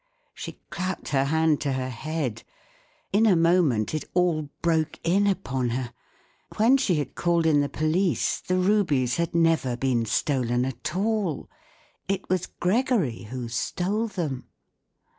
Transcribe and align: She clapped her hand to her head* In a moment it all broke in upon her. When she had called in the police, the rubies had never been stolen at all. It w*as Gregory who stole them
She 0.33 0.59
clapped 0.71 1.09
her 1.09 1.25
hand 1.25 1.61
to 1.61 1.73
her 1.73 1.91
head* 1.91 2.41
In 3.13 3.27
a 3.27 3.35
moment 3.35 3.93
it 3.93 4.03
all 4.15 4.49
broke 4.63 4.99
in 5.03 5.27
upon 5.27 5.69
her. 5.69 5.93
When 6.57 6.77
she 6.77 6.95
had 6.95 7.13
called 7.13 7.45
in 7.45 7.61
the 7.61 7.69
police, 7.69 8.39
the 8.39 8.57
rubies 8.57 9.17
had 9.17 9.35
never 9.35 9.77
been 9.77 10.05
stolen 10.07 10.65
at 10.65 10.95
all. 10.95 11.47
It 12.07 12.23
w*as 12.23 12.47
Gregory 12.57 13.25
who 13.29 13.47
stole 13.47 14.07
them 14.07 14.47